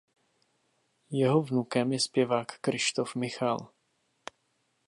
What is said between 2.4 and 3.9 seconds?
Kryštof Michal.